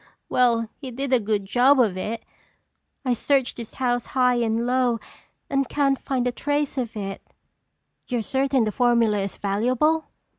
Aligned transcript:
"Well, 0.29 0.67
he 0.79 0.89
did 0.89 1.13
a 1.13 1.19
good 1.19 1.45
job 1.45 1.79
of 1.79 1.95
it! 1.95 2.25
I've 3.05 3.17
searched 3.17 3.57
this 3.57 3.75
house 3.75 4.07
high 4.17 4.37
and 4.37 4.65
low 4.65 4.99
and 5.47 5.69
can't 5.69 5.99
find 5.99 6.25
a 6.27 6.31
trace 6.31 6.75
of 6.75 6.97
it." 6.97 7.21
"You're 8.07 8.23
certain 8.23 8.63
the 8.63 8.71
formula 8.71 9.19
is 9.19 9.37
valuable?" 9.37 10.05